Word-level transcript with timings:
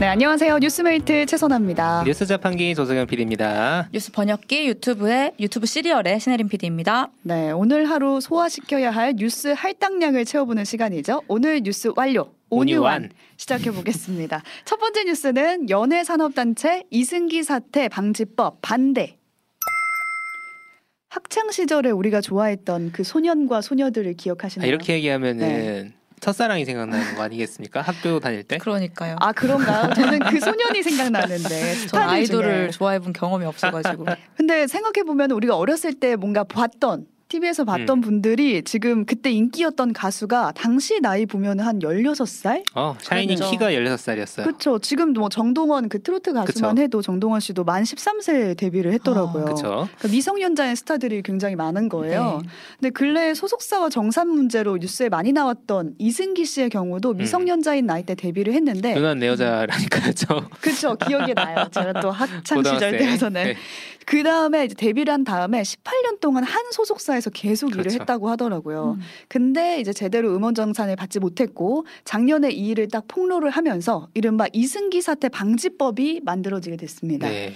네, 0.00 0.06
안녕하세요. 0.06 0.58
뉴스메이트 0.58 1.26
최선아입니다. 1.26 2.04
뉴스 2.04 2.26
자판기 2.26 2.74
조석영 2.74 3.06
PD입니다. 3.06 3.88
뉴스 3.92 4.10
번역기 4.12 4.66
유튜브의 4.68 5.32
유튜브 5.38 5.66
씨리얼의 5.66 6.20
신혜림 6.20 6.48
PD입니다. 6.48 7.10
네, 7.22 7.50
오늘 7.52 7.88
하루 7.88 8.20
소화시켜야 8.20 8.90
할 8.90 9.14
뉴스 9.16 9.48
할당량을 9.48 10.24
채워보는 10.24 10.64
시간이죠. 10.64 11.22
오늘 11.28 11.62
뉴스 11.62 11.92
완료. 11.94 12.32
오뉴완 12.50 13.10
시작해 13.36 13.70
보겠습니다. 13.70 14.42
첫 14.64 14.78
번째 14.78 15.04
뉴스는 15.04 15.70
연예 15.70 16.04
산업 16.04 16.34
단체 16.34 16.84
이승기 16.90 17.42
사태 17.42 17.88
방지법 17.88 18.58
반대. 18.62 19.16
학창 21.08 21.50
시절에 21.52 21.90
우리가 21.90 22.20
좋아했던 22.20 22.90
그 22.92 23.04
소년과 23.04 23.60
소녀들을 23.60 24.14
기억하시나요? 24.14 24.66
아, 24.66 24.68
이렇게 24.68 24.94
얘기하면은 24.94 25.38
네. 25.38 25.92
첫사랑이 26.24 26.64
생각나는 26.64 27.14
거 27.16 27.22
아니겠습니까? 27.22 27.82
학교 27.82 28.18
다닐 28.18 28.42
때? 28.42 28.56
그러니까요. 28.56 29.16
아 29.20 29.32
그런가요? 29.32 29.92
저는 29.92 30.20
그 30.20 30.40
소년이 30.40 30.82
생각나는데 30.82 31.48
전 31.48 31.74
스타들 31.74 32.08
아이돌을 32.08 32.54
중에. 32.62 32.70
좋아해본 32.70 33.12
경험이 33.12 33.44
없어가지고 33.44 34.06
근데 34.36 34.66
생각해 34.66 35.04
보면 35.04 35.32
우리가 35.32 35.54
어렸을 35.56 35.92
때 35.92 36.16
뭔가 36.16 36.42
봤던 36.44 37.06
TV에서 37.34 37.64
봤던 37.64 37.98
음. 37.98 38.00
분들이 38.00 38.62
지금 38.62 39.04
그때 39.04 39.30
인기였던 39.30 39.92
가수가 39.92 40.52
당시 40.54 41.00
나이 41.00 41.26
보면 41.26 41.58
한 41.58 41.80
16살? 41.80 42.62
어, 42.74 42.96
샤이니 43.00 43.34
그렇죠. 43.34 43.50
키가 43.50 43.70
16살이었어요. 43.72 44.44
그렇죠. 44.44 44.78
지금 44.78 45.12
뭐 45.12 45.28
정동원 45.28 45.88
그 45.88 46.00
트로트 46.00 46.32
가수만 46.32 46.74
그쵸. 46.76 46.82
해도 46.82 47.02
정동원 47.02 47.40
씨도 47.40 47.64
만 47.64 47.82
13세에 47.82 48.56
데뷔를 48.56 48.92
했더라고요. 48.92 49.42
아, 49.42 49.44
그렇죠. 49.46 49.62
그러니까 49.98 50.08
미성년자의 50.08 50.76
스타들이 50.76 51.22
굉장히 51.22 51.56
많은 51.56 51.88
거예요. 51.88 52.40
네. 52.42 52.48
근데 52.80 52.90
근래 52.90 53.34
소속사와 53.34 53.88
정산 53.90 54.28
문제로 54.28 54.76
뉴스에 54.76 55.08
많이 55.08 55.32
나왔던 55.32 55.96
이승기 55.98 56.44
씨의 56.44 56.70
경우도 56.70 57.14
미성년자인 57.14 57.86
나이 57.86 58.04
때 58.04 58.14
데뷔를 58.14 58.54
했는데 58.54 58.92
음. 58.92 58.96
누난 58.96 59.18
내 59.18 59.26
여자라니까요. 59.28 60.12
저 60.14 60.48
그렇죠. 60.60 60.94
기억이 60.96 61.34
나요. 61.34 61.66
제가 61.72 62.00
또 62.00 62.10
학창 62.10 62.62
시절. 62.62 62.96
때여서는 62.98 63.44
네. 63.44 63.56
그 64.06 64.22
다음에 64.22 64.66
이제 64.66 64.74
데뷔를 64.74 65.12
한 65.12 65.24
다음에 65.24 65.62
18년 65.62 66.20
동안 66.20 66.44
한 66.44 66.62
소속사에서 66.72 67.23
계속 67.30 67.70
일을 67.72 67.84
그렇죠. 67.84 68.00
했다고 68.00 68.28
하더라고요. 68.30 68.96
음. 68.98 69.02
근데 69.28 69.80
이제 69.80 69.92
제대로 69.92 70.34
음원 70.34 70.54
정산을 70.54 70.96
받지 70.96 71.20
못했고 71.20 71.86
작년에 72.04 72.50
이 72.50 72.68
일을 72.68 72.88
딱 72.88 73.04
폭로를 73.08 73.50
하면서 73.50 74.08
이른바 74.14 74.46
이승기 74.52 75.02
사태 75.02 75.28
방지법이 75.28 76.20
만들어지게 76.24 76.76
됐습니다. 76.76 77.28
네. 77.28 77.52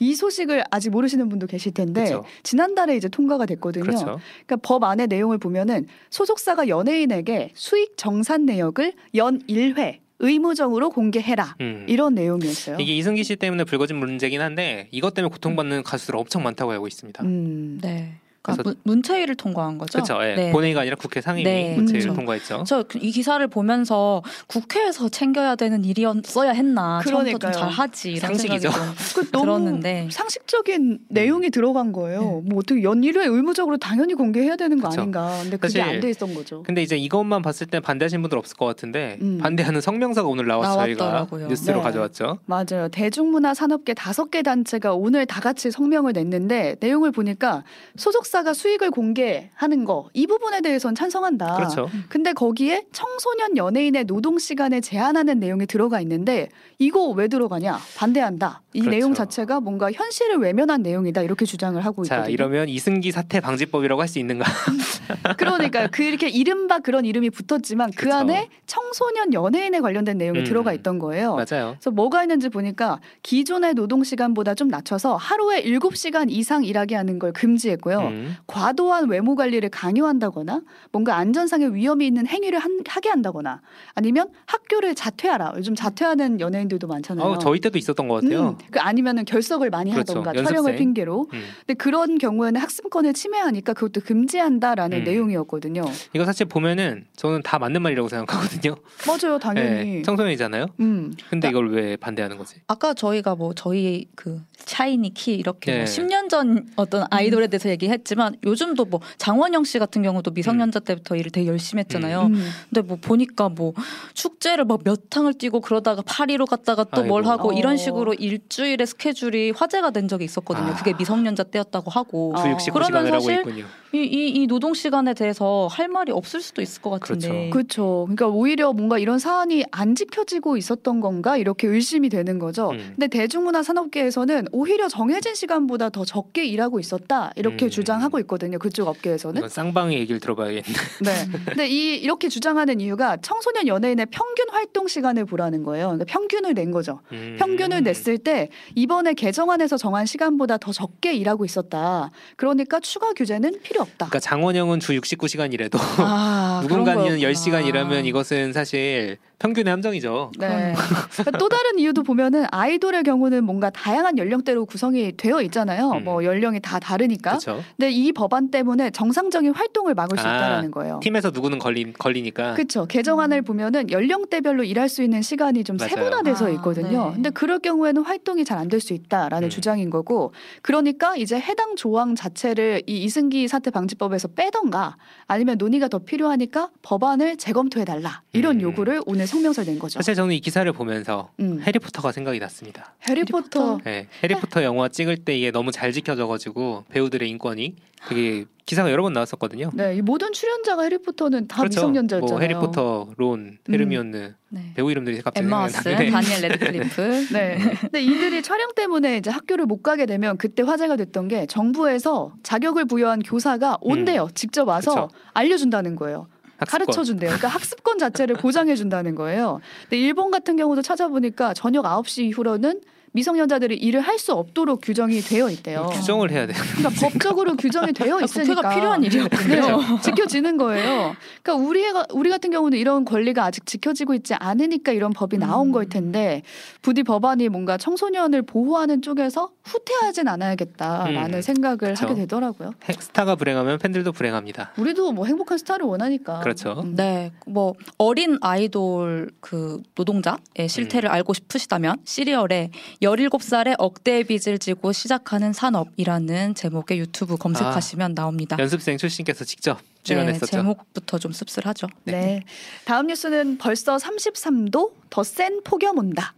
이 0.00 0.14
소식을 0.14 0.64
아직 0.70 0.90
모르시는 0.90 1.28
분도 1.28 1.46
계실 1.46 1.72
텐데 1.72 2.04
그렇죠. 2.04 2.24
지난달에 2.42 2.96
이제 2.96 3.08
통과가 3.08 3.46
됐거든요. 3.46 3.84
그렇죠. 3.84 4.04
그러니까 4.46 4.56
법 4.62 4.82
안의 4.82 5.06
내용을 5.08 5.38
보면은 5.38 5.86
소속사가 6.08 6.68
연예인에게 6.68 7.52
수익 7.54 7.96
정산 7.96 8.46
내역을 8.46 8.94
연 9.14 9.40
1회 9.46 9.98
의무적으로 10.20 10.90
공개해라. 10.90 11.56
음. 11.60 11.86
이런 11.88 12.14
내용이었어요. 12.14 12.76
이게 12.78 12.94
이승기 12.96 13.24
씨 13.24 13.36
때문에 13.36 13.64
불거진 13.64 13.96
문제긴 13.96 14.40
한데 14.40 14.88
이것 14.90 15.14
때문에 15.14 15.30
고통받는 15.32 15.82
가수들 15.82 16.16
엄청 16.16 16.42
많다고 16.42 16.72
알고 16.72 16.86
있습니다. 16.86 17.24
음. 17.24 17.78
네. 17.82 18.14
그러니까 18.42 18.62
그래서- 18.62 18.76
문, 18.84 18.94
문체위를 18.94 19.34
통과한 19.34 19.76
거죠. 19.78 19.92
그렇죠. 20.02 20.18
예. 20.24 20.34
네. 20.34 20.52
본회의가 20.52 20.80
아니라 20.80 20.96
국회 20.96 21.20
상임위 21.20 21.44
네, 21.44 21.74
문체위를 21.76 22.00
그렇죠. 22.02 22.14
통과했죠. 22.16 22.64
저 22.64 22.84
이 23.00 23.10
기사를 23.12 23.46
보면서 23.48 24.22
국회에서 24.46 25.08
챙겨야 25.08 25.54
되는 25.56 25.84
일이었어야 25.84 26.50
했나 26.52 27.00
그러니까요. 27.04 27.38
좀 27.38 27.52
잘하지 27.52 28.12
이런 28.12 28.20
상식이죠. 28.34 28.70
그 29.14 29.30
너무 29.30 29.44
들었는데 29.44 30.08
상식적인 30.10 30.98
내용이 31.08 31.50
들어간 31.50 31.92
거예요. 31.92 32.42
뭐 32.46 32.58
어떻게 32.58 32.82
연일회 32.82 33.26
의무적으로 33.26 33.76
당연히 33.76 34.14
공개해야 34.14 34.56
되는 34.56 34.80
거 34.80 34.88
그쵸. 34.88 35.00
아닌가. 35.02 35.38
근데 35.42 35.56
그게 35.56 35.80
안 35.82 36.00
돼 36.00 36.10
있었던 36.10 36.34
거죠. 36.34 36.62
근데 36.62 36.82
이제 36.82 36.96
이것만 36.96 37.42
봤을 37.42 37.66
때 37.66 37.78
반대하시는 37.80 38.22
분들 38.22 38.38
없을 38.38 38.56
것 38.56 38.64
같은데 38.66 39.18
음. 39.20 39.38
반대하는 39.40 39.80
성명서가 39.80 40.26
오늘 40.28 40.46
나와서 40.46 40.74
저희가 40.76 41.04
나왔더라고요. 41.04 41.48
뉴스로 41.48 41.76
네. 41.78 41.82
가져왔죠. 41.82 42.38
맞아요. 42.46 42.88
대중문화 42.90 43.54
산업계 43.54 43.94
다섯 43.94 44.30
개 44.30 44.42
단체가 44.42 44.94
오늘 44.94 45.26
다 45.26 45.40
같이 45.40 45.70
성명을 45.70 46.12
냈는데 46.14 46.76
내용을 46.80 47.12
보니까 47.12 47.64
소속 47.96 48.26
사가 48.30 48.54
수익을 48.54 48.90
공개하는 48.92 49.84
거 49.84 50.08
이 50.14 50.26
부분에 50.26 50.60
대해서는 50.60 50.94
찬성한다. 50.94 51.56
그렇죠. 51.56 51.90
근데 52.08 52.32
거기에 52.32 52.84
청소년 52.92 53.56
연예인의 53.56 54.04
노동 54.04 54.38
시간을 54.38 54.80
제한하는 54.82 55.40
내용이 55.40 55.66
들어가 55.66 56.00
있는데 56.00 56.48
이거 56.78 57.08
왜 57.08 57.26
들어가냐? 57.28 57.78
반대한다. 57.96 58.62
이 58.72 58.80
그렇죠. 58.80 58.96
내용 58.96 59.14
자체가 59.14 59.60
뭔가 59.60 59.90
현실을 59.90 60.36
외면한 60.38 60.82
내용이다. 60.82 61.22
이렇게 61.22 61.44
주장을 61.44 61.82
하고 61.84 62.04
있거든요. 62.04 62.24
자 62.24 62.28
이러면 62.30 62.68
이승기 62.68 63.10
사태 63.10 63.40
방지법이라고 63.40 64.00
할 64.00 64.08
수 64.10 64.18
있는가? 64.18 64.44
그러니까 65.38 65.86
그렇게 65.88 66.28
이른바 66.28 66.78
그런 66.80 67.04
이름이 67.04 67.30
붙었지만 67.30 67.90
그 67.92 68.04
그쵸. 68.04 68.14
안에 68.16 68.48
청소년 68.66 69.32
연예인에 69.32 69.80
관련된 69.80 70.18
내용이 70.18 70.40
음. 70.40 70.44
들어가 70.44 70.72
있던 70.72 70.98
거예요. 70.98 71.34
맞아요. 71.36 71.76
그래서 71.78 71.90
뭐가 71.92 72.22
있는지 72.22 72.48
보니까 72.48 73.00
기존의 73.22 73.74
노동 73.74 74.02
시간보다 74.04 74.54
좀 74.54 74.68
낮춰서 74.68 75.16
하루에 75.16 75.62
7시간 75.62 76.30
이상 76.30 76.64
일하게 76.64 76.94
하는 76.96 77.18
걸 77.18 77.32
금지했고요. 77.32 77.98
음. 78.00 78.19
과도한 78.46 79.08
외모 79.08 79.34
관리를 79.34 79.68
강요한다거나 79.68 80.62
뭔가 80.92 81.16
안전상의 81.16 81.74
위험이 81.74 82.06
있는 82.06 82.26
행위를 82.26 82.58
한- 82.58 82.80
하게 82.86 83.08
한다거나 83.08 83.60
아니면 83.94 84.28
학교를 84.46 84.94
자퇴하라. 84.94 85.54
요즘 85.56 85.74
자퇴하는 85.74 86.40
연예인들도 86.40 86.86
많잖아요. 86.86 87.26
어, 87.26 87.38
저희 87.38 87.60
때도 87.60 87.78
있었던 87.78 88.08
것 88.08 88.22
같아요. 88.22 88.50
음, 88.50 88.58
그 88.70 88.80
아니면은 88.80 89.24
결석을 89.24 89.70
많이 89.70 89.90
그렇죠. 89.92 90.12
하던가 90.12 90.30
연습생. 90.30 90.46
촬영을 90.46 90.76
핑계로. 90.76 91.26
음. 91.32 91.42
근데 91.66 91.74
그런 91.74 92.18
경우에는 92.18 92.60
학습권을 92.60 93.12
침해하니까 93.14 93.72
그것도 93.74 94.00
금지한다라는 94.04 94.98
음. 94.98 95.04
내용이었거든요. 95.04 95.84
이거 96.14 96.24
사실 96.24 96.46
보면은 96.46 97.06
저는 97.16 97.42
다 97.42 97.58
맞는 97.58 97.82
말이라고 97.82 98.08
생각하거든요. 98.08 98.76
맞아요, 99.06 99.38
당연히. 99.38 99.68
네, 99.96 100.02
청소년이잖아요. 100.02 100.66
음. 100.80 101.12
근데 101.28 101.48
이걸 101.48 101.70
왜 101.72 101.96
반대하는 101.96 102.36
거지? 102.38 102.56
아까 102.66 102.94
저희가 102.94 103.34
뭐 103.34 103.52
저희 103.54 104.06
그 104.14 104.40
샤이니 104.58 105.14
키 105.14 105.34
이렇게 105.34 105.72
네. 105.72 105.76
뭐 105.78 105.84
10년 105.86 106.28
전 106.28 106.66
어떤 106.76 107.04
아이돌에 107.10 107.46
대해서 107.48 107.68
얘기했 107.68 108.04
지만 108.10 108.34
요즘도 108.44 108.86
뭐 108.86 109.00
장원영 109.18 109.62
씨 109.62 109.78
같은 109.78 110.02
경우도 110.02 110.32
미성년자 110.32 110.80
때부터 110.80 111.14
일을 111.14 111.30
되게 111.30 111.46
열심히 111.46 111.82
했잖아요. 111.82 112.22
음. 112.22 112.50
근데 112.68 112.82
뭐 112.82 112.98
보니까 113.00 113.48
뭐 113.48 113.72
축제를 114.14 114.64
막 114.64 114.80
몇 114.84 115.08
탕을 115.10 115.34
뛰고 115.34 115.60
그러다가 115.60 116.02
파리로 116.04 116.46
갔다가 116.46 116.84
또 116.84 117.04
뭘. 117.04 117.24
하고 117.24 117.50
어. 117.50 117.52
이런 117.52 117.76
식으로 117.76 118.14
일주일의 118.14 118.86
스케줄이 118.86 119.50
화제가 119.50 119.90
된 119.90 120.08
적이 120.08 120.24
있었거든요. 120.24 120.68
아. 120.68 120.74
그게 120.74 120.94
미성년자 120.94 121.44
때였다고 121.44 121.90
하고 121.90 122.34
어. 122.34 122.42
주 122.42 122.70
69시간을 122.70 122.86
그러면 122.86 123.12
사실. 123.12 123.64
이, 123.92 123.98
이, 123.98 124.28
이 124.28 124.46
노동 124.46 124.72
시간에 124.72 125.14
대해서 125.14 125.66
할 125.68 125.88
말이 125.88 126.12
없을 126.12 126.40
수도 126.40 126.62
있을 126.62 126.80
것 126.80 126.90
같은데. 126.90 127.50
그렇죠. 127.50 128.04
그러니까 128.04 128.28
오히려 128.28 128.72
뭔가 128.72 128.98
이런 128.98 129.18
사안이 129.18 129.64
안 129.72 129.96
지켜지고 129.96 130.56
있었던 130.56 131.00
건가 131.00 131.36
이렇게 131.36 131.66
의심이 131.66 132.08
되는 132.08 132.38
거죠. 132.38 132.70
음. 132.70 132.94
근데 132.96 133.08
대중문화 133.08 133.64
산업계에서는 133.64 134.46
오히려 134.52 134.88
정해진 134.88 135.34
시간보다 135.34 135.90
더 135.90 136.04
적게 136.04 136.44
일하고 136.44 136.78
있었다 136.78 137.32
이렇게 137.34 137.66
음. 137.66 137.70
주장 137.70 137.99
하고 138.00 138.18
있거든요. 138.20 138.58
그쪽 138.58 138.88
업계에서는. 138.88 139.48
쌍방의 139.48 139.98
얘기를 139.98 140.20
들어봐야겠네. 140.20 140.62
네. 141.04 141.10
근데 141.46 141.68
이 141.68 141.96
이렇게 141.96 142.28
주장하는 142.28 142.80
이유가 142.80 143.16
청소년 143.18 143.66
연예인의 143.66 144.06
평균 144.10 144.50
활동 144.50 144.88
시간을 144.88 145.24
보라는 145.24 145.62
거예요. 145.62 145.86
그러니까 145.88 146.04
평균을 146.06 146.54
낸 146.54 146.70
거죠. 146.70 147.00
음. 147.12 147.36
평균을 147.38 147.82
냈을 147.82 148.18
때 148.18 148.50
이번에 148.74 149.14
개정안에서 149.14 149.76
정한 149.76 150.06
시간보다 150.06 150.58
더 150.58 150.72
적게 150.72 151.14
일하고 151.14 151.44
있었다. 151.44 152.10
그러니까 152.36 152.80
추가 152.80 153.12
규제는 153.12 153.60
필요 153.62 153.82
없다. 153.82 154.06
그러니까 154.06 154.20
장원영은 154.20 154.80
주 154.80 154.92
69시간이라도 154.92 155.78
아, 155.98 156.62
그런 156.66 156.80
누군가는 156.80 157.02
거였구나. 157.18 157.30
10시간 157.30 157.66
일하면 157.66 158.04
이것은 158.04 158.52
사실 158.52 159.18
평균의 159.40 159.70
함정이죠. 159.70 160.32
네. 160.38 160.74
그러니까 161.16 161.30
또 161.38 161.48
다른 161.48 161.78
이유도 161.78 162.02
보면은 162.02 162.44
아이돌의 162.52 163.02
경우는 163.04 163.42
뭔가 163.44 163.70
다양한 163.70 164.18
연령대로 164.18 164.66
구성이 164.66 165.12
되어 165.16 165.40
있잖아요. 165.42 165.92
음. 165.92 166.04
뭐 166.04 166.22
연령이 166.24 166.60
다 166.60 166.78
다르니까. 166.78 167.30
그렇죠. 167.32 167.62
근데 167.76 167.90
이 167.90 168.12
법안 168.12 168.50
때문에 168.50 168.90
정상적인 168.90 169.54
활동을 169.54 169.94
막을 169.94 170.18
수 170.18 170.28
아, 170.28 170.36
있다라는 170.36 170.70
거예요. 170.70 171.00
팀에서 171.02 171.30
누구는 171.30 171.58
걸리, 171.58 171.90
걸리니까 171.94 172.52
그렇죠. 172.54 172.84
개정안을 172.86 173.40
보면은 173.42 173.90
연령대별로 173.90 174.62
일할 174.62 174.90
수 174.90 175.02
있는 175.02 175.22
시간이 175.22 175.64
좀 175.64 175.78
맞아요. 175.78 175.88
세분화돼서 175.88 176.46
아, 176.46 176.50
있거든요. 176.50 177.08
네. 177.08 177.14
근데 177.14 177.30
그럴 177.30 177.58
경우에는 177.60 178.02
활동이 178.02 178.44
잘 178.44 178.58
안 178.58 178.68
될 178.68 178.78
수 178.80 178.92
있다라는 178.92 179.48
음. 179.48 179.50
주장인 179.50 179.88
거고, 179.90 180.32
그러니까 180.62 181.16
이제 181.16 181.40
해당 181.40 181.76
조항 181.76 182.14
자체를 182.14 182.82
이 182.86 183.02
이승기 183.04 183.48
사태 183.48 183.70
방지법에서 183.70 184.28
빼던가, 184.28 184.96
아니면 185.26 185.56
논의가 185.58 185.88
더 185.88 185.98
필요하니까 185.98 186.68
법안을 186.82 187.36
재검토해 187.38 187.84
달라 187.86 188.22
이런 188.34 188.56
음. 188.56 188.60
요구를 188.60 189.00
오늘 189.06 189.26
성명서에 189.30 189.64
낸 189.64 189.78
거죠. 189.78 189.98
사실 189.98 190.14
저는 190.14 190.34
이 190.34 190.40
기사를 190.40 190.70
보면서 190.72 191.30
음. 191.40 191.60
해리포터가 191.62 192.12
생각이 192.12 192.38
났습니다. 192.38 192.94
해리포터. 193.08 193.78
네, 193.84 194.06
해리포터 194.22 194.62
영화 194.64 194.88
찍을 194.88 195.18
때 195.18 195.36
이게 195.36 195.50
너무 195.50 195.70
잘 195.72 195.92
지켜져가지고 195.92 196.84
배우들의 196.90 197.28
인권이 197.30 197.76
그게 198.06 198.44
기사가 198.66 198.90
여러 198.90 199.02
번 199.02 199.12
나왔었거든요. 199.12 199.70
네, 199.74 199.96
이 199.96 200.00
모든 200.02 200.32
출연자가 200.32 200.82
해리포터는 200.84 201.48
다 201.48 201.58
그렇죠. 201.58 201.80
미성년자였잖아요. 201.80 202.32
뭐 202.32 202.40
해리포터, 202.40 203.08
론, 203.16 203.58
음. 203.68 203.72
헤르미온느 203.72 204.34
네. 204.48 204.72
배우 204.74 204.90
이름들이 204.90 205.20
갑자기 205.22 205.44
엠마 205.44 205.66
왓슨, 205.66 205.90
나는데 205.90 206.10
다니엘 206.10 206.40
레드클리프. 206.42 207.26
네. 207.34 207.58
근데 207.80 208.00
이들이 208.02 208.42
촬영 208.42 208.68
때문에 208.74 209.18
이제 209.18 209.30
학교를 209.30 209.66
못 209.66 209.82
가게 209.82 210.06
되면 210.06 210.36
그때 210.38 210.62
화제가 210.62 210.96
됐던 210.96 211.28
게 211.28 211.46
정부에서 211.46 212.34
자격을 212.42 212.86
부여한 212.86 213.22
교사가 213.22 213.78
온대요. 213.80 214.28
직접 214.34 214.68
와서 214.68 214.92
음. 214.92 215.06
그쵸. 215.08 215.18
알려준다는 215.34 215.96
거예요. 215.96 216.28
가르쳐 216.66 217.04
준대요. 217.04 217.28
그러니까 217.28 217.48
학습권 217.48 217.98
자체를 217.98 218.36
보장해 218.36 218.76
준다는 218.76 219.14
거예요. 219.14 219.60
근데 219.82 219.98
일본 219.98 220.30
같은 220.30 220.56
경우도 220.56 220.82
찾아보니까 220.82 221.54
저녁 221.54 221.84
9시 221.84 222.24
이후로는 222.24 222.80
미성년자들이 223.12 223.76
일을 223.76 224.00
할 224.00 224.20
수 224.20 224.34
없도록 224.34 224.80
규정이 224.82 225.20
되어 225.22 225.48
있대요. 225.48 225.86
규정을 225.94 226.30
해야 226.30 226.46
돼요. 226.46 226.56
그러니까 226.76 227.00
법적으로 227.08 227.56
규정이 227.56 227.92
되어 227.94 228.18
아, 228.18 228.22
있으니까 228.22 228.54
국회가 228.56 228.74
필요한 228.74 229.02
일이었군요. 229.02 229.54
네, 229.56 230.00
지켜지는 230.02 230.58
거예요. 230.58 231.16
그러니까 231.42 231.66
우리 231.66 231.90
가 231.90 232.04
우리 232.12 232.28
같은 232.28 232.50
경우는 232.50 232.76
이런 232.76 233.06
권리가 233.06 233.42
아직 233.44 233.64
지켜지고 233.64 234.12
있지 234.12 234.34
않으니까 234.34 234.92
이런 234.92 235.12
법이 235.14 235.38
나온 235.38 235.68
음. 235.68 235.72
걸 235.72 235.88
텐데 235.88 236.42
부디 236.82 237.02
법안이 237.02 237.48
뭔가 237.48 237.78
청소년을 237.78 238.42
보호하는 238.42 239.00
쪽에서 239.00 239.50
후퇴하진 239.64 240.28
않아야겠다라는 240.28 241.34
음, 241.38 241.42
생각을 241.42 241.78
그쵸. 241.78 242.04
하게 242.08 242.14
되더라고요. 242.16 242.72
해- 242.88 242.92
스타가 242.92 243.36
불행하면 243.36 243.78
팬들도 243.78 244.12
불행합니다. 244.12 244.72
우리도 244.76 245.12
뭐 245.12 245.24
행복한 245.24 245.56
스타를 245.56 245.86
원하니까. 245.86 246.40
그렇죠. 246.40 246.82
음. 246.84 246.94
네, 246.94 247.32
뭐 247.46 247.72
어린 247.96 248.36
아이돌 248.42 249.30
그 249.40 249.80
노동자의 249.94 250.68
실태를 250.68 251.08
음. 251.08 251.14
알고 251.14 251.32
싶으시다면 251.32 251.96
시리얼에 252.04 252.70
17살에 253.02 253.74
억대의 253.78 254.24
빚을 254.24 254.58
지고 254.58 254.92
시작하는 254.92 255.52
산업이라는 255.52 256.54
제목의 256.54 256.98
유튜브 256.98 257.36
검색하시면 257.36 258.14
나옵니다. 258.14 258.56
연습생 258.58 258.98
출신께서 258.98 259.44
직접 259.44 259.78
네, 259.78 259.84
출연했었죠. 260.02 260.46
제목부터 260.46 261.18
좀 261.18 261.32
씁쓸하죠. 261.32 261.86
네. 262.04 262.42
다음 262.84 263.06
뉴스는 263.06 263.58
벌써 263.58 263.96
33도 263.96 264.92
더 265.08 265.22
센 265.24 265.62
폭염 265.64 265.98
온다. 265.98 266.34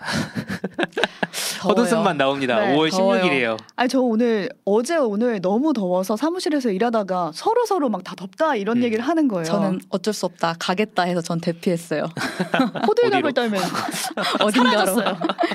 헛웃음만 1.62 2.16
나옵니다. 2.16 2.58
네, 2.60 2.74
5월 2.74 2.90
더워요. 2.90 3.22
16일이에요. 3.22 3.58
아니 3.76 3.88
저 3.88 4.00
오늘 4.00 4.48
어제 4.64 4.96
오늘 4.96 5.40
너무 5.40 5.72
더워서 5.74 6.16
사무실에서 6.16 6.70
일하다가 6.70 7.32
서로 7.34 7.66
서로 7.66 7.88
막 7.88 8.00
다 8.02 8.14
덥다 8.14 8.56
이런 8.56 8.78
음. 8.78 8.82
얘기를 8.82 9.06
하는 9.06 9.28
거예요. 9.28 9.44
저는 9.44 9.78
어쩔 9.90 10.14
수 10.14 10.24
없다 10.24 10.54
가겠다 10.58 11.02
해서 11.02 11.20
전 11.20 11.38
대피했어요. 11.38 12.04
호들갑을? 12.88 13.32
떨면서 13.34 13.66
어딘가로. 14.40 14.94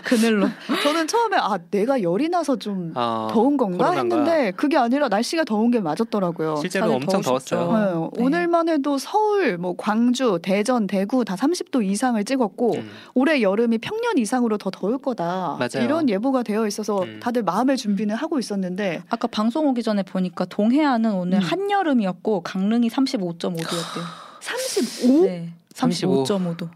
그늘로. 0.03 0.47
저는 0.83 1.07
처음에 1.07 1.37
아 1.39 1.57
내가 1.71 2.03
열이 2.03 2.29
나서 2.29 2.55
좀 2.55 2.91
아, 2.93 3.27
더운 3.31 3.57
건가 3.57 3.87
코로나인가. 3.89 4.15
했는데 4.17 4.51
그게 4.51 4.77
아니라 4.77 5.07
날씨가 5.09 5.43
더운 5.43 5.71
게 5.71 5.79
맞았더라고요. 5.79 6.57
실제로 6.57 6.93
엄청. 6.93 7.21
더웠어요. 7.21 7.71
네, 7.73 8.19
네. 8.19 8.23
오늘만 8.23 8.69
해도 8.69 8.99
서울, 8.99 9.57
뭐 9.57 9.73
광주, 9.75 10.37
대전, 10.43 10.85
대구 10.85 11.25
다 11.25 11.35
30도 11.35 11.83
이상을 11.83 12.23
찍었고 12.23 12.75
음. 12.75 12.91
올해 13.15 13.41
여름이 13.41 13.79
평년 13.79 14.19
이상 14.19 14.34
으로 14.43 14.57
더 14.57 14.69
더울 14.69 14.97
거다. 14.97 15.57
맞아요. 15.59 15.85
이런 15.85 16.09
예보가 16.09 16.43
되어 16.43 16.67
있어서 16.67 17.03
음. 17.03 17.19
다들 17.21 17.43
마음의 17.43 17.77
준비는 17.77 18.15
하고 18.15 18.39
있었는데 18.39 19.03
아까 19.09 19.27
방송 19.27 19.67
오기 19.67 19.83
전에 19.83 20.03
보니까 20.03 20.45
동해안은 20.45 21.13
오늘 21.13 21.37
음. 21.37 21.43
한여름이었고 21.43 22.41
강릉이 22.41 22.89
35.5도였대요. 22.89 24.01
35? 24.41 25.25
네. 25.25 25.49
35. 25.73 26.23
35.5도. 26.23 26.69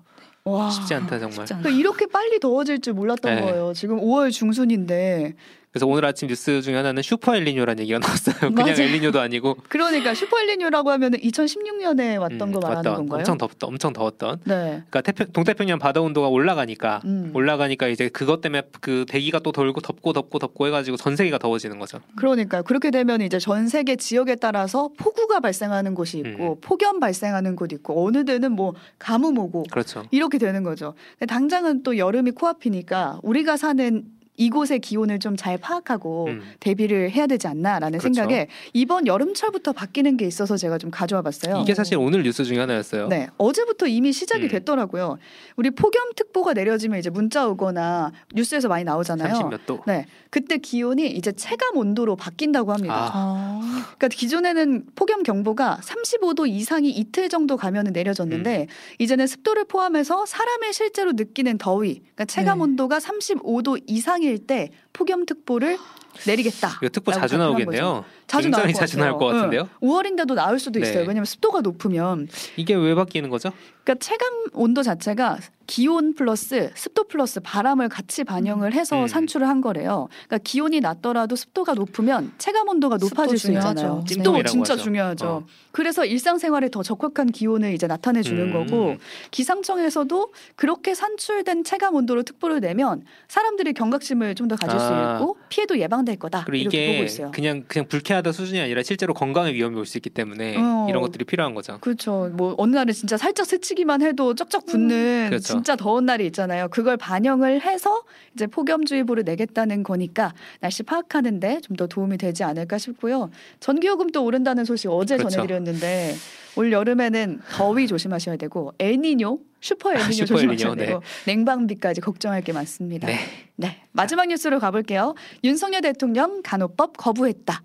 와. 0.46 0.70
쉽지 0.70 0.94
않다 0.96 1.20
정말. 1.20 1.32
쉽지. 1.32 1.54
그러니까 1.56 1.70
이렇게 1.70 2.06
빨리 2.08 2.40
더워질 2.40 2.82
줄 2.82 2.94
몰랐던 2.94 3.36
네. 3.36 3.42
거예요. 3.42 3.74
지금 3.74 4.00
5월 4.00 4.32
중순인데 4.32 5.36
그래서 5.72 5.86
오늘 5.86 6.04
아침 6.06 6.28
뉴스 6.28 6.62
중에 6.64 6.76
하나는 6.76 7.04
슈퍼 7.04 7.36
엘니뇨라는 7.36 7.82
얘기가 7.82 8.00
나왔어요. 8.00 8.36
그냥 8.56 8.56
맞아요. 8.56 8.82
엘니뇨도 8.82 9.20
아니고 9.20 9.56
그러니까 9.70 10.16
슈퍼 10.16 10.40
엘니뇨라고 10.42 10.90
하면은 10.92 11.20
2016년에 11.20 12.20
왔던 12.20 12.42
음, 12.42 12.52
거 12.52 12.60
말하는 12.60 12.78
왔던, 12.78 12.96
건가요? 12.96 13.20
엄청 13.20 13.38
덥던 13.38 13.70
엄청 13.70 13.94
더웠던. 13.94 14.40
네. 14.46 14.84
그러니까 14.90 15.02
태평, 15.02 15.28
동태평양 15.32 15.78
바다 15.78 16.02
온도가 16.02 16.28
올라가니까 16.28 17.02
음. 17.06 17.32
올라가니까 17.36 17.88
이제 17.88 18.10
그것 18.10 18.42
때문에 18.42 18.64
그 18.82 19.06
대기가 19.08 19.38
또 19.40 19.52
돌고 19.52 19.82
덥고 19.82 20.14
덥고 20.14 20.40
덥고 20.40 20.66
해가지고 20.68 20.98
전 20.98 21.16
세계가 21.16 21.38
더워지는 21.38 21.78
거죠. 21.78 22.00
그러니까 22.16 22.64
그렇게 22.64 22.90
되면 22.90 23.22
이제 23.22 23.38
전 23.38 23.68
세계 23.68 23.96
지역에 23.96 24.38
따라서 24.38 24.90
폭우가 24.98 25.40
발생하는 25.40 25.94
곳이 25.94 26.18
있고 26.18 26.54
음. 26.54 26.62
폭염 26.62 27.00
발생하는 27.00 27.56
곳 27.56 27.72
있고 27.74 28.08
어느 28.08 28.26
데는 28.26 28.54
뭐 28.54 28.74
가뭄 28.98 29.38
오고 29.38 29.66
그렇죠. 29.70 30.04
이렇게 30.10 30.40
되는 30.40 30.64
거죠. 30.64 30.96
근데 31.20 31.28
당장은 31.28 31.84
또 31.84 32.00
여름이 32.00 32.32
코앞이니까 32.32 33.20
우리가 33.22 33.56
사는 33.56 34.04
이곳의 34.40 34.80
기온을 34.80 35.18
좀 35.20 35.40
잘 35.40 35.58
파악하고 35.58 36.26
음. 36.28 36.42
대비를 36.60 37.12
해야 37.12 37.26
되지 37.26 37.48
않나라는 37.48 38.00
그렇죠. 38.00 38.14
생각에 38.14 38.48
이번 38.74 39.08
여름철부터 39.08 39.72
바뀌는 39.72 40.18
게 40.18 40.26
있어서 40.26 40.58
제가 40.58 40.78
좀 40.78 40.92
가져와 40.92 41.22
봤어요. 41.22 41.62
이게 41.62 41.74
사실 41.74 41.98
오늘 41.98 42.24
뉴스 42.24 42.44
중에 42.44 42.60
하나였어요. 42.60 43.08
네, 43.08 43.28
어제부터 43.38 43.88
이미 43.88 44.12
시작이 44.12 44.44
음. 44.44 44.50
됐더라고요. 44.50 45.18
우리 45.56 45.70
폭염특보가 45.72 46.54
내려지면 46.54 47.00
이제 47.00 47.10
문자 47.10 47.48
오거나 47.48 48.12
뉴스에서 48.34 48.68
많이 48.68 48.84
나오잖아요. 48.84 49.34
30몇 49.34 49.66
도. 49.66 49.82
네, 49.88 50.08
그때 50.30 50.58
기온이 50.58 51.08
이제 51.08 51.32
체감 51.32 51.78
온도로 51.78 52.16
바뀐다고 52.16 52.74
합니다. 52.74 52.94
아. 52.94 53.12
아. 53.14 53.86
그러니까 53.98 54.08
기존에는 54.10 54.88
폭염 54.96 55.24
경보가 55.24 55.80
35도 55.82 56.50
이상이 56.50 56.90
이틀 56.90 57.30
정도 57.30 57.56
가면은 57.56 57.94
내려졌는데 57.94 58.68
이제는 59.00 59.28
습도를 59.28 59.66
포함해서 59.66 60.26
사람이 60.26 60.74
실제로 60.74 61.14
느끼는 61.14 61.58
더위, 61.58 62.00
그러니까 62.00 62.26
체감 62.26 62.58
네. 62.58 62.64
온도가 62.66 62.98
35도 62.98 63.82
이상 63.88 64.22
일 64.30 64.40
때 64.46 64.72
폭염 64.94 65.26
특보를 65.26 65.78
내리겠다. 66.26 66.70
이거 66.82 66.90
특보 66.90 67.12
자주 67.12 67.38
나오겠네요. 67.38 68.04
자주 68.28 68.50
나올 68.50 68.68
것 68.68 68.74
자주 68.74 68.98
나올. 68.98 69.18
것 69.18 69.26
같은데요. 69.28 69.70
응. 69.84 69.88
5월인데도 69.88 70.34
나올 70.34 70.60
수도 70.60 70.80
있어요. 70.80 70.94
네. 70.94 71.00
왜냐하면 71.02 71.26
습도가 71.26 71.62
높으면 71.62 72.28
이게 72.58 72.74
왜 72.76 72.96
바뀌는 72.96 73.30
거죠? 73.30 73.52
그러니까 73.84 74.04
체감 74.06 74.28
온도 74.54 74.84
자체가 74.84 75.38
기온 75.70 76.16
플러스 76.16 76.72
습도 76.74 77.04
플러스 77.04 77.40
바람을 77.40 77.90
같이 77.90 78.24
반영을 78.24 78.74
해서 78.74 79.04
음. 79.04 79.08
산출을 79.08 79.48
한 79.48 79.62
거래요. 79.62 80.08
그러니까 80.28 80.40
기온이 80.44 80.80
낮더라도 80.80 81.36
습도가 81.36 81.76
높으면 81.76 82.32
체감 82.40 82.68
온도가 82.70 82.98
높아질 82.98 83.38
수. 83.38 83.52
있잖아요. 83.52 83.98
습도 84.02 84.06
찜통이라고 84.16 84.50
진짜 84.50 84.74
하죠. 84.74 84.84
중요하죠. 84.84 85.28
어. 85.28 85.46
그래서 85.72 86.06
일상생활에 86.06 86.70
더 86.70 86.82
적확한 86.82 87.28
기온을 87.28 87.74
이제 87.76 87.86
나타내 87.86 88.24
주는 88.24 88.52
음. 88.52 88.66
거고 88.66 88.96
기상청에서도 89.30 90.34
그렇게 90.56 90.96
산출된 90.96 91.64
체감 91.64 91.94
온도로 91.96 92.24
특보를 92.24 92.60
내면 92.62 93.04
사람들이 93.28 93.74
경각심을 93.74 94.36
좀 94.36 94.50
더 94.50 94.56
가질 94.56 94.80
수 94.80 94.86
아. 94.88 95.18
있고 95.20 95.38
피해도 95.50 95.78
예방될 95.78 96.16
거다. 96.18 96.44
그리고 96.46 96.62
이렇게 96.62 96.94
보고 96.94 97.04
있어요. 97.04 97.30
그냥 97.30 97.64
그냥 97.68 97.88
불쾌하다 97.88 98.32
수준이 98.32 98.60
아니라 98.60 98.82
실제로 98.82 99.14
건강에 99.14 99.54
위험이 99.54 99.76
올 99.78 99.86
수 99.86 100.00
있기 100.00 100.10
때문에 100.10 100.56
어. 100.58 100.88
이런 100.90 101.04
것들이 101.04 101.24
필요한 101.26 101.54
거죠. 101.54 101.78
그렇죠. 101.82 102.32
뭐 102.34 102.56
어느 102.58 102.76
날은 102.76 102.92
진짜 102.96 103.16
살짝 103.18 103.46
스치기만 103.46 104.02
해도 104.02 104.34
쩍쩍 104.34 104.66
붙는 104.66 105.28
그렇죠. 105.30 105.59
진짜 105.60 105.76
더운 105.76 106.06
날이 106.06 106.26
있잖아요. 106.28 106.68
그걸 106.70 106.98
반영을 106.98 107.62
해서 107.62 108.04
이제 108.34 108.48
폭염주의보를 108.48 109.24
내겠다는 109.24 109.84
거니까 109.84 110.34
날씨 110.60 110.84
파악하는데 110.84 111.62
좀 111.62 111.80
더 111.80 111.88
도움이 111.88 112.18
되지 112.18 112.44
않을까 112.44 112.78
싶고요. 112.78 113.30
전기요금도 113.62 114.24
오른다는 114.24 114.66
소식 114.66 114.90
어제 114.90 115.16
그렇죠. 115.16 115.36
전해드렸는데 115.36 116.14
올 116.58 116.72
여름에는 116.74 117.42
더위 117.54 117.88
조심하셔야 117.88 118.36
되고 118.36 118.74
엘니뇨, 118.80 119.40
슈퍼 119.62 119.92
엘니뇨 119.94 120.12
슈퍼 120.12 120.26
조심하셔야 120.26 120.72
엘니뇨, 120.74 120.86
되고 120.86 121.02
냉방비까지 121.26 122.02
걱정할 122.02 122.42
게 122.42 122.52
많습니다. 122.52 123.08
네. 123.08 123.18
네. 123.56 123.78
마지막 123.94 124.26
뉴스로 124.28 124.60
가볼게요. 124.60 125.16
윤석열 125.44 125.82
대통령 125.82 126.42
간호법 126.44 126.98
거부했다. 126.98 127.62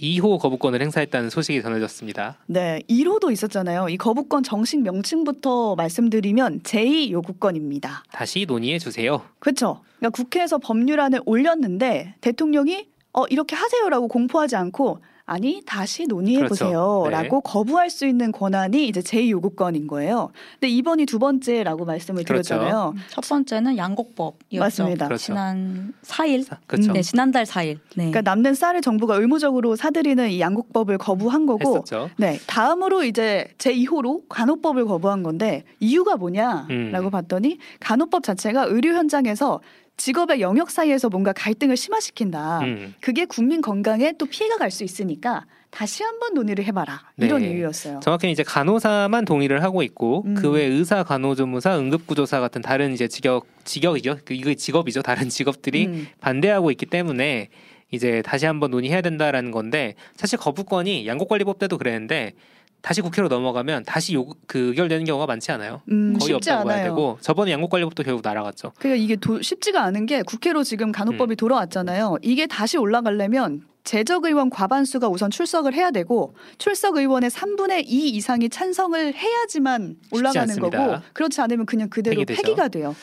2호 0.00 0.38
거부권을 0.38 0.80
행사했다는 0.82 1.30
소식이 1.30 1.62
전해졌습니다. 1.62 2.38
네, 2.46 2.80
1호도 2.88 3.32
있었잖아요. 3.32 3.88
이 3.88 3.96
거부권 3.96 4.42
정식 4.42 4.82
명칭부터 4.82 5.74
말씀드리면 5.76 6.60
제2 6.62 7.10
요구권입니다. 7.10 8.04
다시 8.12 8.44
논의해 8.46 8.78
주세요. 8.78 9.22
그렇죠. 9.38 9.80
그러니까 9.98 10.10
국회에서 10.16 10.58
법률안을 10.58 11.20
올렸는데 11.26 12.14
대통령이 12.20 12.86
어 13.12 13.24
이렇게 13.26 13.56
하세요라고 13.56 14.08
공포하지 14.08 14.56
않고 14.56 15.00
아니 15.28 15.60
다시 15.66 16.06
논의해 16.06 16.38
그렇죠. 16.38 16.64
보세요라고 16.64 17.42
거부할 17.42 17.90
수 17.90 18.06
있는 18.06 18.32
권한이 18.32 18.88
이제 18.88 19.00
제2 19.00 19.28
요구권인 19.28 19.86
거예요. 19.86 20.30
근데 20.54 20.68
이번이 20.68 21.04
두 21.04 21.18
번째라고 21.18 21.84
말씀을 21.84 22.24
그렇죠. 22.24 22.54
드렸잖아요. 22.54 22.94
첫 23.10 23.28
번째는 23.28 23.76
양곡법이었죠. 23.76 24.58
맞습니다. 24.58 25.06
그렇죠. 25.06 25.22
지난 25.22 25.92
4일. 26.02 26.46
그렇죠. 26.66 26.92
네, 26.92 27.02
지난달 27.02 27.44
4일. 27.44 27.74
네. 27.94 28.10
그러니까 28.10 28.22
남는 28.22 28.54
쌀을 28.54 28.80
정부가 28.80 29.16
의무적으로 29.16 29.76
사들이는 29.76 30.30
이 30.30 30.40
양곡법을 30.40 30.96
거부한 30.96 31.44
거고 31.44 31.60
했었죠. 31.60 32.08
네, 32.16 32.38
다음으로 32.46 33.04
이제 33.04 33.48
제 33.58 33.74
2호로 33.74 34.22
간호법을 34.30 34.86
거부한 34.86 35.22
건데 35.22 35.64
이유가 35.78 36.16
뭐냐라고 36.16 36.68
음. 36.70 37.10
봤더니 37.10 37.58
간호법 37.80 38.22
자체가 38.22 38.64
의료 38.64 38.94
현장에서 38.94 39.60
직업의 40.02 40.40
영역 40.40 40.70
사이에서 40.70 41.10
뭔가 41.10 41.32
갈등을 41.32 41.76
심화시킨다. 41.76 42.60
음. 42.60 42.94
그게 43.00 43.26
국민 43.26 43.60
건강에 43.60 44.12
또 44.16 44.24
피해가 44.26 44.56
갈 44.56 44.70
수 44.70 44.84
있으니까 44.84 45.44
다시 45.70 46.02
한번 46.02 46.34
논의를 46.34 46.64
해봐라. 46.66 47.02
이런 47.16 47.40
네. 47.42 47.50
이유였어요. 47.50 48.00
정확히는 48.00 48.32
이제 48.32 48.42
간호사만 48.42 49.24
동의를 49.24 49.62
하고 49.62 49.82
있고 49.82 50.22
음. 50.26 50.34
그외 50.34 50.64
의사, 50.64 51.02
간호조무사, 51.02 51.78
응급구조사 51.78 52.38
같은 52.40 52.62
다른 52.62 52.92
이제 52.92 53.08
직업 53.08 53.46
직업이죠. 53.64 54.18
그 54.24 54.34
이거 54.34 54.54
직업이죠. 54.54 55.02
다른 55.02 55.28
직업들이 55.28 55.86
음. 55.86 56.06
반대하고 56.20 56.70
있기 56.70 56.86
때문에 56.86 57.48
이제 57.90 58.22
다시 58.22 58.44
한번 58.46 58.70
논의해야 58.70 59.00
된다라는 59.00 59.50
건데 59.50 59.94
사실 60.14 60.38
거부권이 60.38 61.06
양곡관리법 61.06 61.58
때도 61.58 61.78
그랬는데 61.78 62.34
다시 62.80 63.00
국회로 63.02 63.28
넘어가면 63.28 63.84
다시 63.84 64.14
요, 64.14 64.26
그 64.46 64.58
의결되는 64.68 65.04
경우가 65.04 65.26
많지 65.26 65.50
않아요. 65.52 65.82
음, 65.90 66.12
거의 66.18 66.20
쉽지 66.34 66.50
없다고 66.50 66.64
봐야 66.68 66.76
않아요. 66.76 66.88
되고 66.90 67.18
저번에 67.20 67.50
양곡관리법도 67.52 68.02
결국 68.04 68.22
날아갔죠. 68.24 68.72
그러니까 68.78 69.02
이게 69.04 69.16
도- 69.16 69.42
쉽지가 69.42 69.82
않은 69.84 70.06
게 70.06 70.22
국회로 70.22 70.62
지금 70.62 70.92
간호법이 70.92 71.34
음. 71.34 71.36
돌아왔잖아요. 71.36 72.18
이게 72.22 72.46
다시 72.46 72.78
올라가려면 72.78 73.62
재적 73.84 74.24
의원 74.26 74.48
과반수가 74.50 75.08
우선 75.08 75.30
출석을 75.30 75.74
해야 75.74 75.90
되고 75.90 76.34
출석 76.58 76.96
의원의 76.96 77.30
3분의 77.30 77.84
2 77.86 78.10
이상이 78.10 78.48
찬성을 78.48 79.14
해야지만 79.14 79.96
올라가는. 80.12 80.58
거고 80.60 80.96
그렇지 81.14 81.40
않으면 81.40 81.66
그냥 81.66 81.88
그대로. 81.88 82.24
폐기가 82.24 82.68
돼요. 82.68 82.94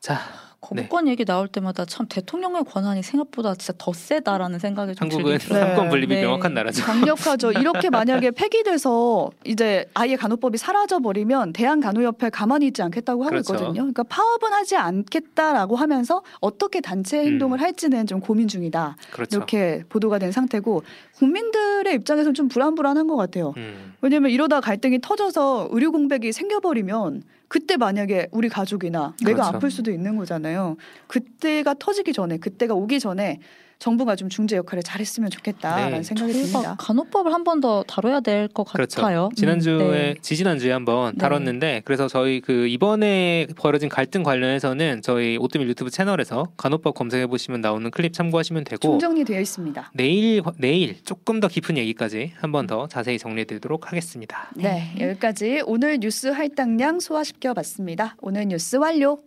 자, 0.00 0.18
거부권 0.60 1.06
얘기 1.08 1.24
나올 1.24 1.48
때마다 1.48 1.84
참 1.84 2.06
대통령의 2.08 2.64
권한이 2.64 3.02
생각보다 3.02 3.54
진짜 3.54 3.72
더 3.78 3.92
세다라는 3.92 4.58
생각이 4.58 4.94
좀 4.94 5.08
한국은. 5.08 5.38
삼권 5.38 5.90
분립이 5.90 6.14
네. 6.14 6.22
명확한 6.22 6.54
나라죠. 6.54 6.82
강력하죠. 6.82 7.52
이렇게 7.52 7.90
만약에 7.90 8.30
폐기돼서 8.32 9.30
이제 9.44 9.86
아예 9.94 10.16
간호법이 10.16 10.58
사라져 10.58 10.98
버리면 10.98 11.52
대한 11.52 11.80
간호협회 11.80 12.30
가만히 12.30 12.66
있지 12.68 12.82
않겠다고 12.82 13.22
하고 13.22 13.30
그렇죠. 13.30 13.54
있거든요. 13.54 13.74
그러니까 13.74 14.02
파업은 14.04 14.52
하지 14.52 14.76
않겠다라고 14.76 15.76
하면서 15.76 16.22
어떻게 16.40 16.80
단체 16.80 17.18
행동을 17.18 17.58
음. 17.58 17.62
할지는 17.62 18.06
좀 18.06 18.20
고민 18.20 18.48
중이다. 18.48 18.96
그렇죠. 19.12 19.36
이렇게 19.36 19.84
보도가 19.88 20.18
된 20.18 20.32
상태고 20.32 20.82
국민들의 21.16 21.94
입장에서는 21.94 22.34
좀 22.34 22.48
불안불안한 22.48 23.06
것 23.06 23.16
같아요. 23.16 23.54
음, 23.56 23.94
왜냐면 24.00 24.30
이러다 24.30 24.60
갈등이 24.60 25.00
터져서 25.00 25.68
의료 25.70 25.92
공백이 25.92 26.32
생겨버리면 26.32 27.22
그때 27.48 27.76
만약에 27.76 28.28
우리 28.32 28.48
가족이나 28.48 29.14
내가 29.24 29.42
그렇죠. 29.42 29.56
아플 29.56 29.70
수도 29.70 29.90
있는 29.90 30.16
거잖아요. 30.16 30.76
그때가 31.06 31.74
터지기 31.78 32.12
전에 32.12 32.38
그때가 32.38 32.74
오기 32.74 33.00
전에 33.00 33.40
정부가 33.78 34.16
좀 34.16 34.28
중재 34.28 34.56
역할을 34.56 34.82
잘했으면 34.82 35.30
좋겠다라는 35.30 35.98
네. 35.98 36.02
생각이 36.02 36.32
저희가 36.32 36.48
듭니다. 36.48 36.76
간호법을 36.78 37.32
한 37.32 37.44
번 37.44 37.60
더 37.60 37.82
다뤄야 37.84 38.20
될것 38.20 38.66
그렇죠. 38.72 39.00
같아요. 39.00 39.28
지난주에 39.36 39.72
음, 39.74 39.90
네. 39.92 40.14
지지난주에 40.20 40.72
한번 40.72 41.12
네. 41.12 41.18
다뤘는데 41.18 41.82
그래서 41.84 42.08
저희 42.08 42.40
그 42.40 42.66
이번에 42.66 43.46
벌어진 43.56 43.88
갈등 43.88 44.22
관련해서는 44.22 45.00
저희 45.02 45.36
오뜨밀 45.38 45.68
유튜브 45.68 45.90
채널에서 45.90 46.48
간호법 46.56 46.94
검색해 46.94 47.26
보시면 47.28 47.60
나오는 47.60 47.90
클립 47.90 48.12
참고하시면 48.12 48.64
되고 48.64 48.80
총정리 48.80 49.24
되어 49.24 49.40
있습니다. 49.40 49.92
내일 49.94 50.42
내일 50.58 51.02
조금 51.04 51.38
더 51.40 51.48
깊은 51.48 51.76
얘기까지 51.78 52.32
한 52.36 52.50
번 52.52 52.66
더 52.66 52.88
자세히 52.88 53.18
정리해드리도록 53.18 53.92
하겠습니다. 53.92 54.50
네, 54.56 54.92
여기까지 54.98 55.62
오늘 55.66 55.98
뉴스 56.00 56.26
할당량 56.28 56.98
소화시켜 57.00 57.54
봤습니다. 57.54 58.16
오늘 58.20 58.46
뉴스 58.48 58.76
완료. 58.76 59.18